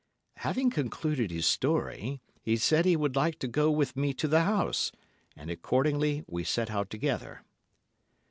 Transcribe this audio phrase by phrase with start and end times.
[0.37, 2.43] Having concluded his story, Mr.
[2.45, 4.91] C.—— said he would like to go with me to the house,
[5.35, 7.43] and accordingly we set out together.